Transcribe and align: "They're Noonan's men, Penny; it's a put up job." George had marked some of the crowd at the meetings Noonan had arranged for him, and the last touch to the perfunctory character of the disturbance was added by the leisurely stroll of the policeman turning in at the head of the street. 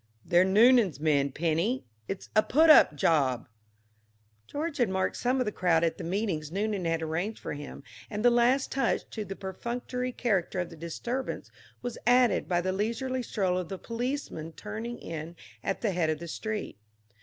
"They're 0.25 0.43
Noonan's 0.43 0.99
men, 0.99 1.31
Penny; 1.31 1.85
it's 2.07 2.31
a 2.35 2.41
put 2.41 2.71
up 2.71 2.95
job." 2.95 3.47
George 4.47 4.77
had 4.77 4.89
marked 4.89 5.15
some 5.15 5.39
of 5.39 5.45
the 5.45 5.51
crowd 5.51 5.83
at 5.83 5.99
the 5.99 6.03
meetings 6.03 6.51
Noonan 6.51 6.85
had 6.85 7.03
arranged 7.03 7.39
for 7.39 7.53
him, 7.53 7.83
and 8.09 8.25
the 8.25 8.31
last 8.31 8.71
touch 8.71 9.07
to 9.11 9.23
the 9.23 9.35
perfunctory 9.35 10.11
character 10.11 10.59
of 10.59 10.71
the 10.71 10.75
disturbance 10.75 11.51
was 11.83 11.99
added 12.07 12.49
by 12.49 12.61
the 12.61 12.73
leisurely 12.73 13.21
stroll 13.21 13.59
of 13.59 13.69
the 13.69 13.77
policeman 13.77 14.53
turning 14.53 14.97
in 14.97 15.35
at 15.63 15.81
the 15.81 15.91
head 15.91 16.09
of 16.09 16.17
the 16.17 16.27
street. 16.27 16.79